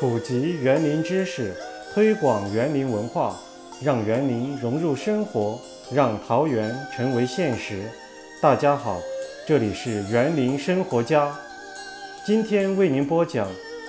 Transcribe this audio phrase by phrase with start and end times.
[0.00, 1.54] 普及园林知识，
[1.92, 3.38] 推广园林文化，
[3.82, 5.60] 让园林融入生活，
[5.92, 7.82] 让桃园成为现实。
[8.40, 8.98] 大家好，
[9.46, 11.38] 这里是园林生活家，
[12.24, 13.46] 今天为您播讲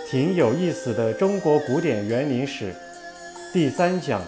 [0.09, 2.75] 挺有意思的中国古典园林史
[3.53, 4.21] 第三讲：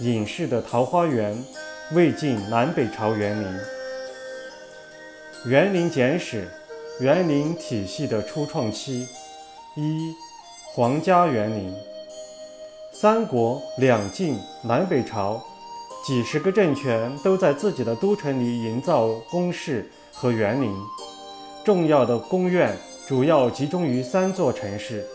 [0.00, 1.34] 隐士的桃花源——
[1.96, 5.50] 魏晋南北朝园林。
[5.50, 6.46] 园林简史：
[7.00, 9.08] 园林体系的初创期。
[9.74, 10.14] 一
[10.74, 11.70] 皇家园林，
[12.92, 15.38] 三国、两晋、南北朝，
[16.02, 20.74] 几十个政权都在自己的都城里营造宫室和园林。
[21.62, 22.74] 重要的宫苑
[23.06, 25.06] 主要集中于三座城市：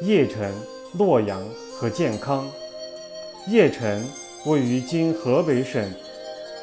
[0.00, 0.48] 邺城、
[0.96, 1.42] 洛阳
[1.76, 2.48] 和建康。
[3.48, 4.08] 邺城
[4.46, 5.92] 位于今河北省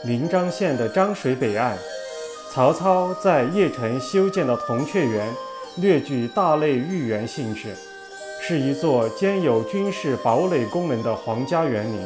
[0.06, 1.78] 临漳县的漳水北岸。
[2.54, 5.34] 曹操在邺城修建的铜雀园，
[5.76, 7.76] 略具大类御园性质。
[8.50, 12.00] 是一座兼有军事堡垒功能的皇家园林。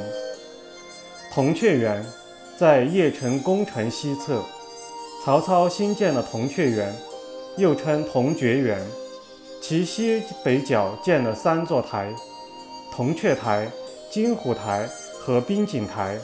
[1.31, 2.03] 铜雀园
[2.58, 4.44] 在邺城宫城西侧，
[5.23, 6.92] 曹操新建了铜雀园，
[7.58, 8.84] 又称铜爵园。
[9.62, 12.12] 其西北角建了三座台：
[12.92, 13.69] 铜雀台、
[14.09, 16.17] 金虎台和冰景台。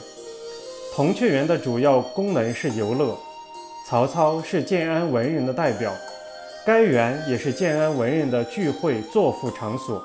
[0.96, 3.16] 铜雀园的主要功能是游乐。
[3.88, 5.92] 曹操是建安文人的代表。
[6.66, 10.04] 该园也是建安文人的聚会作赋场所。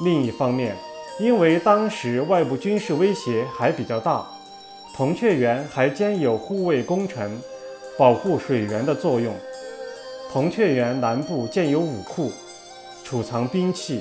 [0.00, 0.76] 另一方面，
[1.18, 4.26] 因为当时外部军事威胁还比较大，
[4.94, 7.40] 铜雀园还兼有护卫宫城、
[7.96, 9.34] 保护水源的作用。
[10.30, 12.30] 铜雀园南部建有武库，
[13.04, 14.00] 储藏兵器；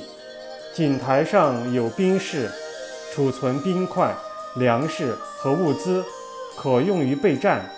[0.74, 2.52] 井台上有兵室，
[3.14, 4.14] 储存冰块、
[4.58, 6.04] 粮食和物资，
[6.58, 7.70] 可用于备战。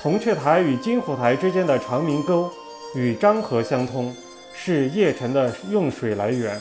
[0.00, 2.48] 铜雀台与金虎台之间的长明沟
[2.94, 4.14] 与漳河相通，
[4.56, 6.58] 是邺城的用水来源。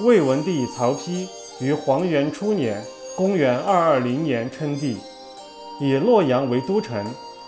[0.00, 1.28] 魏文帝曹丕
[1.60, 2.82] 于黄元初年
[3.16, 4.96] （公元220年）称帝，
[5.78, 7.04] 以洛阳为都城，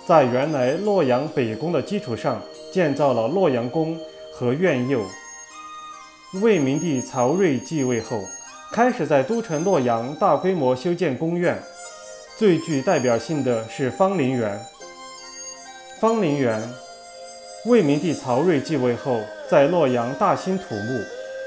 [0.07, 3.99] 在原来洛阳北宫的基础上建造了洛阳宫
[4.33, 5.01] 和苑囿。
[6.43, 8.23] 魏明帝曹睿继位后，
[8.71, 11.61] 开始在都城洛阳大规模修建宫苑。
[12.39, 14.61] 最具代表性的是芳林园。
[16.01, 16.61] 芳林园，
[17.65, 21.01] 魏明帝曹睿继位后，在洛阳大兴土木，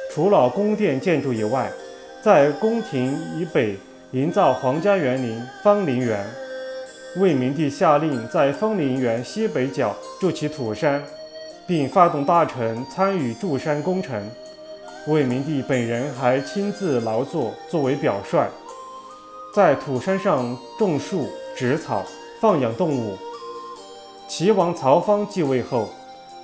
[0.10, 1.70] 除了宫殿建筑以外，
[2.22, 3.76] 在宫廷以北
[4.12, 6.26] 营造皇家园林芳林园。
[7.18, 11.04] 魏明帝下令在芳林园西北角筑起土山，
[11.68, 14.26] 并发动大臣参与筑山工程。
[15.08, 18.48] 魏明帝本人还亲自劳作，作为表率。
[19.54, 21.28] 在土山上种树、
[21.58, 22.06] 植草、
[22.40, 23.18] 放养动物。
[24.30, 25.90] 齐王曹芳继位后，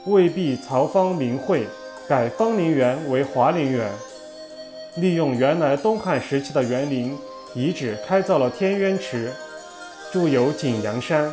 [0.05, 1.67] 魏毕曹方名讳，
[2.07, 3.87] 改芳林园为华林园，
[4.95, 7.15] 利用原来东汉时期的园林
[7.53, 9.31] 遗址开造了天渊池，
[10.11, 11.31] 筑有景阳山。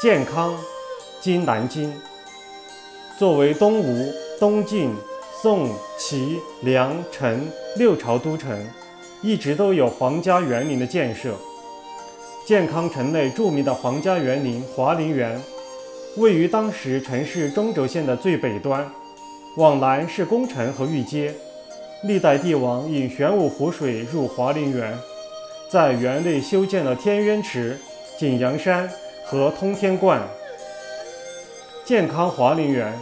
[0.00, 0.56] 建康，
[1.20, 1.92] 今南京，
[3.18, 4.94] 作为东吴、东晋、
[5.42, 5.68] 宋、
[5.98, 8.56] 齐、梁、陈六朝都城。
[9.20, 11.34] 一直都有皇家园林的建设。
[12.46, 15.42] 建康城内著名的皇家园林华林园，
[16.18, 18.90] 位于当时城市中轴线的最北端，
[19.56, 21.32] 往南是宫城和御街。
[22.02, 24.96] 历代帝王引玄武湖水入华林园，
[25.70, 27.78] 在园内修建了天渊池、
[28.18, 28.90] 景阳山
[29.24, 30.20] 和通天观。
[31.84, 32.92] 健康华林园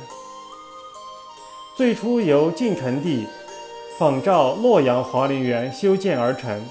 [1.77, 3.27] 最初由晋成帝。
[3.98, 6.62] 仿照洛阳华林园修建而成。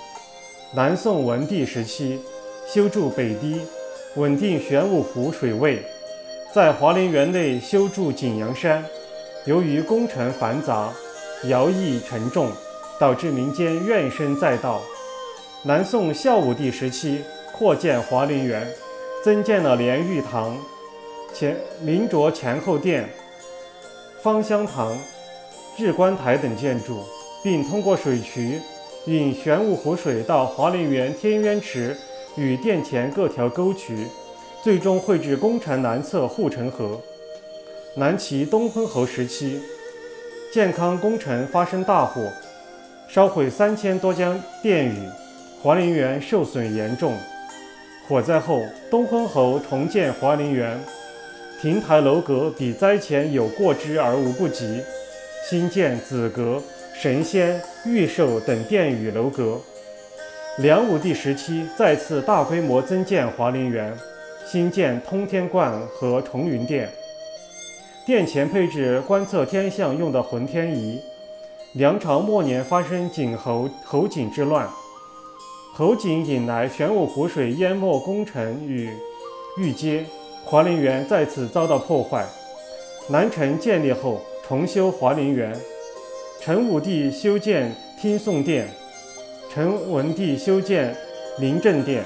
[0.76, 2.20] 南宋文帝时期
[2.72, 3.60] 修筑北堤，
[4.16, 5.84] 稳定玄武湖水位。
[6.56, 8.82] 在华林园内修筑景阳山，
[9.44, 10.90] 由于工程繁杂、
[11.44, 12.50] 徭役沉重，
[12.98, 14.82] 导致民间怨声载道。
[15.64, 17.20] 南宋孝武帝时期
[17.52, 18.66] 扩建华林园，
[19.22, 20.58] 增建了莲玉堂、
[21.34, 23.10] 前明卓前后殿、
[24.22, 24.98] 芳香堂、
[25.78, 27.04] 日观台等建筑。
[27.44, 28.60] 并通过水渠
[29.06, 31.96] 引玄武湖水到华林园天渊池
[32.36, 34.08] 与殿前各条沟渠，
[34.66, 37.00] 最终绘制宫城南侧护城河。
[37.98, 39.60] 南齐东昏侯时期，
[40.52, 42.32] 建康宫城发生大火，
[43.08, 45.08] 烧毁三千多间殿宇，
[45.62, 47.14] 华林园受损严重。
[48.08, 50.80] 火灾后，东昏侯重建华林园，
[51.62, 54.82] 亭台楼阁比灾前有过之而无不及，
[55.48, 56.60] 新建紫阁。
[57.00, 59.62] 神仙、御兽等殿宇楼阁。
[60.58, 63.96] 梁武帝时期再次大规模增建华林园，
[64.46, 66.90] 新建通天观和重云殿。
[68.06, 71.00] 殿前配置观测天象用的浑天仪。
[71.74, 74.70] 梁朝末年发生景侯侯景之乱，
[75.74, 78.90] 侯景引来玄武湖水淹没宫城与
[79.58, 80.06] 御街，
[80.46, 82.26] 华林园再次遭到破坏。
[83.10, 85.54] 南陈建立后，重修华林园。
[86.40, 88.70] 陈武帝修建听颂殿，
[89.52, 90.96] 陈文帝修建
[91.40, 92.06] 临政殿，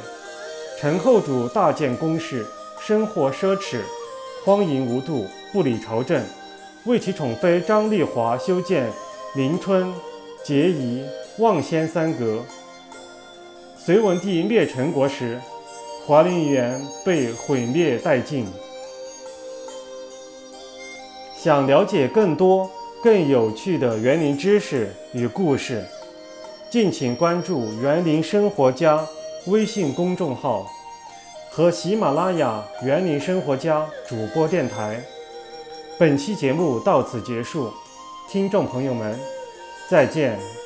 [0.81, 2.45] 陈后主大建宫室，
[2.79, 3.81] 生活奢侈，
[4.45, 6.23] 荒淫无度，不理朝政。
[6.85, 8.89] 为其宠妃张丽华修建
[9.35, 9.93] 临春、
[10.41, 11.03] 节仪、
[11.39, 12.41] 望仙三阁。
[13.77, 15.37] 隋文帝灭陈国时，
[16.05, 18.47] 华林园被毁灭殆尽。
[21.35, 22.71] 想了解更多？
[23.03, 25.83] 更有趣的园林知识与故事，
[26.69, 29.05] 敬请关注“园林生活家”
[29.45, 30.65] 微信公众号
[31.49, 35.01] 和喜马拉雅“园林生活家”主播电台。
[35.97, 37.71] 本期节目到此结束，
[38.29, 39.17] 听众朋友们，
[39.89, 40.58] 再见。